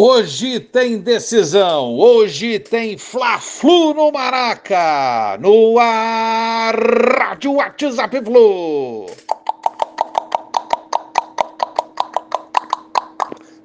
Hoje 0.00 0.60
tem 0.60 0.98
decisão, 0.98 1.96
hoje 1.96 2.60
tem 2.60 2.96
Fla-Flu 2.96 3.92
no 3.92 4.12
Maraca, 4.12 5.36
no 5.40 5.76
ar, 5.76 6.72
Rádio 7.18 7.54
WhatsApp 7.54 8.24
Flu. 8.24 9.06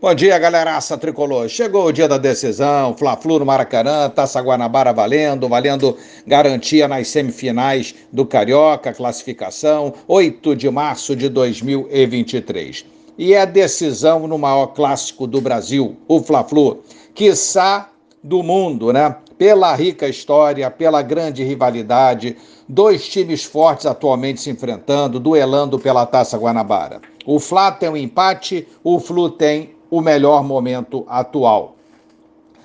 Bom 0.02 0.16
dia, 0.16 0.40
galeraça 0.40 0.98
tricolor. 0.98 1.48
Chegou 1.48 1.86
o 1.86 1.92
dia 1.92 2.08
da 2.08 2.18
decisão, 2.18 2.98
Fla-Flu 2.98 3.38
no 3.38 3.46
Maracanã, 3.46 4.10
Taça 4.10 4.42
Guanabara 4.42 4.92
valendo, 4.92 5.48
valendo 5.48 5.96
garantia 6.26 6.88
nas 6.88 7.10
semifinais 7.10 7.94
do 8.12 8.26
Carioca, 8.26 8.92
classificação, 8.92 9.94
8 10.08 10.56
de 10.56 10.68
março 10.72 11.16
de 11.16 11.30
2023 11.30 13.03
e 13.18 13.34
é 13.34 13.46
decisão 13.46 14.28
no 14.28 14.38
maior 14.38 14.68
clássico 14.68 15.28
do 15.28 15.40
Brasil, 15.40 15.98
o 16.08 16.22
Fla-Flu, 16.22 16.80
quiçá 17.14 17.90
do 18.24 18.42
mundo, 18.42 18.92
né? 18.94 19.18
Pela 19.38 19.74
rica 19.76 20.08
história, 20.08 20.70
pela 20.72 21.02
grande 21.02 21.44
rivalidade, 21.44 22.38
dois 22.68 23.08
times 23.08 23.44
fortes 23.44 23.86
atualmente 23.86 24.40
se 24.42 24.50
enfrentando, 24.50 25.20
duelando 25.20 25.78
pela 25.78 26.06
Taça 26.06 26.38
Guanabara. 26.38 27.02
O 27.26 27.40
Fla 27.40 27.72
tem 27.72 27.90
um 27.90 27.98
empate, 27.98 28.68
o 28.84 29.00
Flu 29.00 29.30
tem 29.30 29.76
o 29.90 30.02
melhor 30.02 30.44
momento 30.44 31.06
atual. 31.08 31.76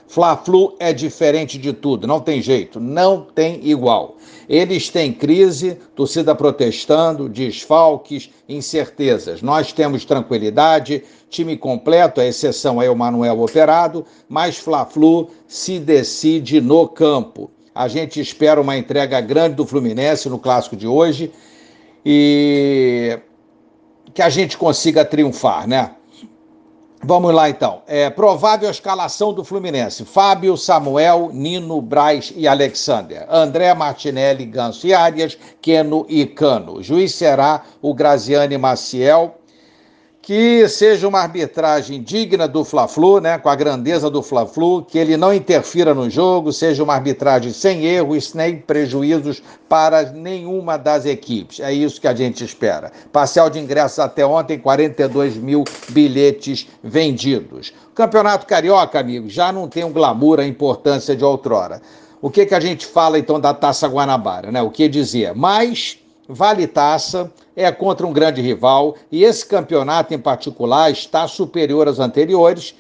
Fla-Flu 0.09 0.75
é 0.81 0.91
diferente 0.91 1.59
de 1.59 1.73
tudo, 1.73 2.07
não 2.07 2.19
tem 2.19 2.41
jeito, 2.41 2.81
não 2.81 3.21
tem 3.21 3.61
igual. 3.63 4.17
Eles 4.49 4.89
têm 4.89 5.13
crise, 5.13 5.77
torcida 5.95 6.35
protestando, 6.35 7.29
desfalques, 7.29 8.31
incertezas. 8.49 9.43
Nós 9.43 9.71
temos 9.71 10.07
tranquilidade, 10.07 11.05
time 11.29 11.59
completo, 11.59 12.23
a 12.23 12.27
exceção 12.27 12.81
é 12.81 12.89
o 12.89 12.97
Manuel 12.97 13.43
operado, 13.43 14.07
mas 14.27 14.57
Fla-Flu 14.57 15.29
se 15.47 15.79
decide 15.79 16.59
no 16.59 16.89
campo. 16.89 17.51
A 17.75 17.87
gente 17.87 18.19
espera 18.19 18.59
uma 18.61 18.79
entrega 18.79 19.21
grande 19.21 19.57
do 19.57 19.67
Fluminense 19.67 20.29
no 20.31 20.39
clássico 20.39 20.75
de 20.75 20.87
hoje 20.87 21.31
e 22.05 23.19
que 24.15 24.23
a 24.23 24.31
gente 24.31 24.57
consiga 24.57 25.05
triunfar, 25.05 25.69
né? 25.69 25.91
Vamos 27.03 27.33
lá 27.33 27.49
então. 27.49 27.83
É, 27.87 28.11
provável 28.11 28.69
escalação 28.69 29.33
do 29.33 29.45
Fluminense: 29.45 30.05
Fábio, 30.05 30.57
Samuel, 30.57 31.31
Nino, 31.33 31.81
Braz 31.81 32.33
e 32.35 32.49
Alexander. 32.49 33.25
André 33.31 33.73
Martinelli, 33.73 34.45
Ganso 34.45 34.87
e 34.87 34.93
Arias, 34.93 35.39
Queno 35.63 36.05
e 36.09 36.27
Cano. 36.27 36.83
Juiz 36.83 37.15
será 37.15 37.63
o 37.81 37.95
Graziani 37.95 38.59
Maciel 38.59 39.39
que 40.29 40.69
seja 40.69 41.09
uma 41.09 41.21
arbitragem 41.21 42.03
digna 42.03 42.47
do 42.47 42.63
Fla-Flu, 42.63 43.19
né, 43.19 43.39
com 43.39 43.49
a 43.49 43.55
grandeza 43.55 44.11
do 44.11 44.23
Fla-Flu, 44.23 44.85
que 44.85 44.99
ele 44.99 45.17
não 45.17 45.33
interfira 45.33 45.95
no 45.95 46.11
jogo, 46.11 46.53
seja 46.53 46.85
uma 46.85 46.93
arbitragem 46.93 47.51
sem 47.51 47.87
erros, 47.87 48.35
nem 48.35 48.59
prejuízos 48.59 49.43
para 49.71 50.03
nenhuma 50.13 50.77
das 50.77 51.07
equipes. 51.07 51.61
É 51.61 51.73
isso 51.73 51.99
que 51.99 52.07
a 52.07 52.15
gente 52.15 52.45
espera. 52.45 52.93
Parcial 53.11 53.49
de 53.49 53.59
ingressos 53.59 54.01
até 54.01 54.27
ontem, 54.27 54.59
42 54.59 55.39
mil 55.39 55.65
bilhetes 55.89 56.69
vendidos. 56.85 57.73
Campeonato 57.95 58.45
Carioca, 58.45 59.01
amigos, 59.01 59.33
já 59.33 59.51
não 59.51 59.67
tem 59.67 59.83
o 59.83 59.89
glamour, 59.89 60.41
a 60.41 60.47
importância 60.47 61.17
de 61.17 61.25
outrora. 61.25 61.81
O 62.21 62.29
que, 62.29 62.45
que 62.45 62.55
a 62.55 62.61
gente 62.61 62.85
fala 62.85 63.19
então 63.19 63.41
da 63.41 63.55
Taça 63.55 63.89
Guanabara, 63.89 64.53
né? 64.53 64.61
O 64.61 64.71
que 64.71 64.91
dizer? 64.91 65.35
Mas 65.35 65.99
vale 66.29 66.67
taça, 66.67 67.33
é 67.57 67.73
contra 67.73 68.07
um 68.07 68.13
grande 68.13 68.43
rival 68.43 68.95
e 69.11 69.25
esse 69.25 69.47
campeonato 69.47 70.13
em 70.13 70.19
particular 70.19 70.91
está 70.91 71.27
superior 71.27 71.89
aos 71.89 71.99
anteriores. 71.99 72.75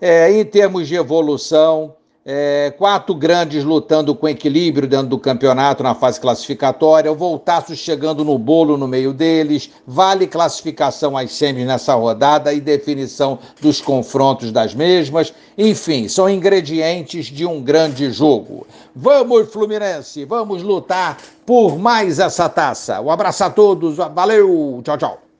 É, 0.00 0.32
em 0.32 0.44
termos 0.44 0.88
de 0.88 0.96
evolução, 0.96 1.94
é, 2.24 2.72
quatro 2.78 3.14
grandes 3.14 3.64
lutando 3.64 4.14
com 4.14 4.28
equilíbrio 4.28 4.88
dentro 4.88 5.08
do 5.08 5.18
campeonato 5.18 5.82
na 5.82 5.94
fase 5.94 6.20
classificatória, 6.20 7.10
o 7.10 7.16
Voltaço 7.16 7.74
chegando 7.74 8.24
no 8.24 8.38
bolo 8.38 8.76
no 8.76 8.86
meio 8.86 9.12
deles, 9.12 9.70
vale 9.86 10.26
classificação 10.26 11.16
às 11.16 11.32
semis 11.32 11.66
nessa 11.66 11.94
rodada 11.94 12.52
e 12.52 12.60
definição 12.60 13.38
dos 13.60 13.80
confrontos 13.80 14.52
das 14.52 14.74
mesmas. 14.74 15.32
Enfim, 15.58 16.08
são 16.08 16.30
ingredientes 16.30 17.26
de 17.26 17.44
um 17.44 17.60
grande 17.60 18.10
jogo. 18.12 18.66
Vamos, 18.94 19.52
Fluminense, 19.52 20.24
vamos 20.24 20.62
lutar 20.62 21.18
por 21.44 21.78
mais 21.78 22.18
essa 22.18 22.48
taça. 22.48 23.00
Um 23.00 23.10
abraço 23.10 23.42
a 23.44 23.50
todos, 23.50 23.96
valeu, 23.96 24.80
tchau, 24.84 24.96
tchau. 24.96 25.31